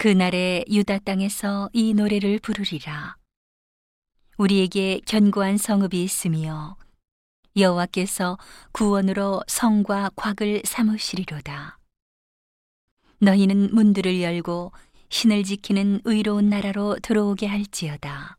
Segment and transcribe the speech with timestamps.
[0.00, 3.16] 그날에 유다 땅에서 이 노래를 부르리라.
[4.38, 6.78] 우리에게 견고한 성읍이 있으며
[7.54, 8.38] 여호와께서
[8.72, 11.78] 구원으로 성과 곽을 삼으시리로다.
[13.18, 14.72] 너희는 문들을 열고
[15.10, 18.38] 신을 지키는 의로운 나라로 들어오게 할지어다.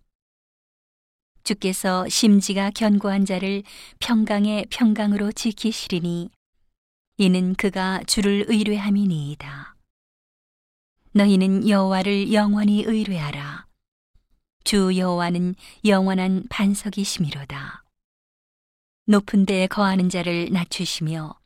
[1.44, 3.62] 주께서 심지가 견고한 자를
[4.00, 6.32] 평강의 평강으로 지키시리니
[7.18, 9.71] 이는 그가 주를 의뢰함이니이다.
[11.14, 13.68] 너희는 여호와를 영원히 의뢰하라.
[14.64, 17.84] 주 여호와는 영원한 반석이시미로다.
[19.08, 21.38] 높은 데에 거하는 자를 낮추시며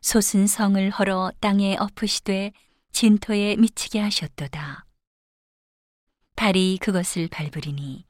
[0.00, 2.52] 솟은 성을 헐어 땅에 엎으시되
[2.90, 4.86] 진토에 미치게 하셨도다.
[6.34, 8.06] 발이 그것을 밟으리니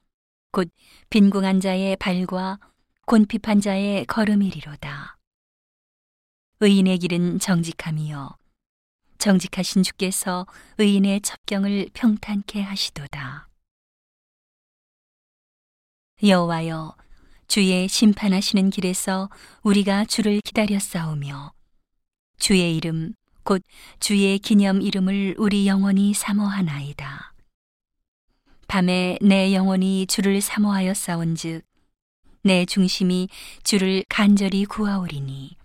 [0.51, 0.71] 곧
[1.11, 2.59] 빈궁한 자의 발과
[3.05, 5.19] 곤핍한 자의 걸음이리로다.
[6.61, 8.37] 의인의 길은 정직함이요
[9.19, 10.47] 정직하신 주께서
[10.79, 13.49] 의인의 첩경을 평탄케 하시도다.
[16.23, 16.97] 여호와여
[17.49, 19.29] 주의 심판하시는 길에서
[19.63, 21.53] 우리가 주를 기다려 싸우며
[22.39, 23.63] 주의 이름 곧
[24.01, 27.35] 주의 기념 이름을 우리 영원히 사모하나이다.
[28.67, 31.63] 밤에 내 영혼이 주를 사모하여 싸운즉
[32.43, 33.29] 내 중심이
[33.63, 35.57] 주를 간절히 구하오리니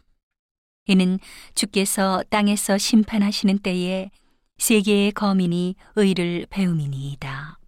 [0.87, 1.19] 이는
[1.55, 4.11] 주께서 땅에서 심판하시는 때에
[4.57, 7.59] 세계의 거민이 의를 배움이니이다.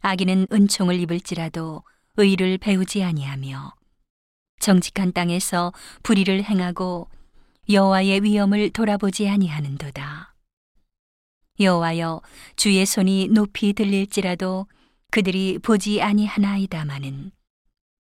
[0.00, 1.82] 악인은 은총을 입을지라도
[2.16, 3.74] 의를 배우지 아니하며
[4.60, 7.08] 정직한 땅에서 불의를 행하고
[7.68, 10.34] 여호와의 위엄을 돌아보지 아니하는도다.
[11.60, 12.22] 여호와여
[12.56, 14.66] 주의 손이 높이 들릴지라도
[15.10, 17.32] 그들이 보지 아니하나이다마는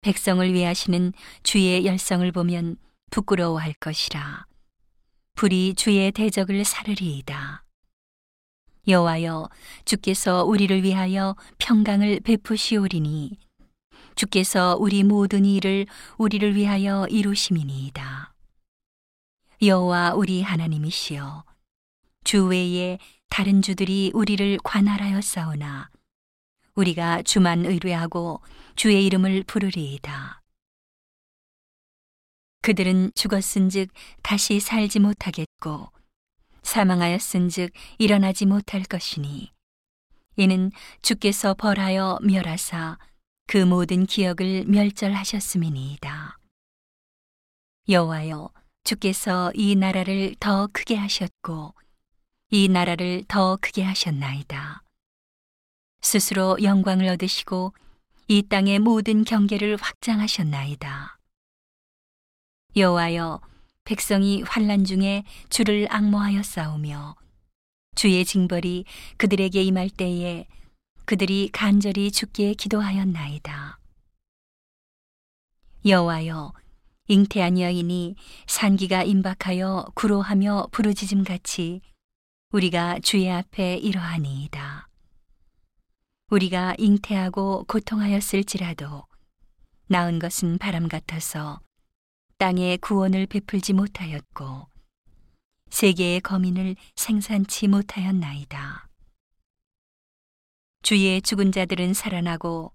[0.00, 2.76] 백성을 위하시는 주의 열성을 보면
[3.12, 4.46] 부끄러워할 것이라.
[5.34, 7.62] 불이 주의 대적을 사르리이다.
[8.88, 9.50] 여호와여
[9.84, 13.38] 주께서 우리를 위하여 평강을 베푸시오리니
[14.14, 18.34] 주께서 우리 모든 일을 우리를 위하여 이루심이니이다.
[19.60, 21.44] 여호와 우리 하나님이시여
[22.24, 22.98] 주 외에
[23.28, 25.90] 다른 주들이 우리를 관할하여 싸우나
[26.74, 28.40] 우리가 주만 의뢰하고
[28.74, 30.41] 주의 이름을 부르리이다.
[32.62, 33.90] 그들은 죽었은즉
[34.22, 35.90] 다시 살지 못하겠고
[36.62, 39.52] 사망하였은즉 일어나지 못할 것이니
[40.36, 40.70] 이는
[41.02, 42.98] 주께서 벌하여 멸하사
[43.46, 46.38] 그 모든 기억을 멸절하셨음이니이다.
[47.88, 48.50] 여호와여
[48.84, 51.74] 주께서 이 나라를 더 크게 하셨고
[52.50, 54.82] 이 나라를 더 크게 하셨나이다.
[56.00, 57.74] 스스로 영광을 얻으시고
[58.28, 61.18] 이 땅의 모든 경계를 확장하셨나이다.
[62.74, 63.40] 여호와여
[63.84, 67.16] 백성이 환란 중에 주를 악모하여 싸우며
[67.94, 68.86] 주의 징벌이
[69.18, 70.46] 그들에게 임할 때에
[71.04, 73.78] 그들이 간절히 주께 기도하였나이다.
[75.84, 76.54] 여호와여
[77.08, 78.14] 잉태한 여인이
[78.46, 81.82] 산기가 임박하여 구로하며 부르짖음 같이
[82.52, 84.88] 우리가 주의 앞에 이러하니이다.
[86.30, 89.04] 우리가 잉태하고 고통하였을지라도
[89.88, 91.60] 나은 것은 바람 같아서
[92.42, 94.66] 땅에 구원을 베풀지 못하였고
[95.70, 98.88] 세계의 거민을 생산치 못하였나이다.
[100.82, 102.72] 주의 죽은 자들은 살아나고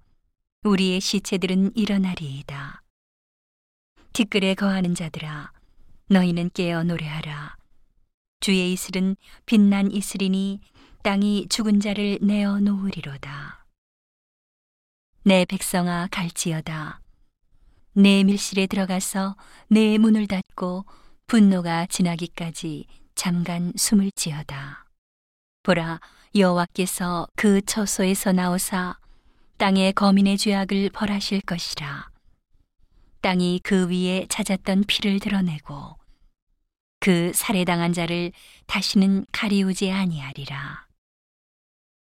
[0.63, 2.81] 우리의 시체들은 일어나리이다.
[4.13, 5.51] 티끌에 거하는 자들아
[6.07, 7.57] 너희는 깨어 노래하라.
[8.39, 10.61] 주의 이슬은 빛난 이슬이니
[11.03, 13.65] 땅이 죽은 자를 내어 놓으리로다.
[15.25, 17.01] 내 백성아 갈지어다.
[17.97, 19.35] 내 밀실에 들어가서
[19.69, 20.85] 내 문을 닫고
[21.25, 22.85] 분노가 지나기까지
[23.15, 24.85] 잠깐 숨을 지어다.
[25.63, 25.99] 보라
[26.35, 28.99] 여호와께서 그 처소에서 나오사
[29.57, 32.11] 땅의 거민의 죄악을 벌하실 것이라.
[33.21, 35.97] 땅이 그 위에 찾았던 피를 드러내고
[36.99, 38.31] 그 살해당한 자를
[38.67, 40.86] 다시는 가리우지 아니하리라.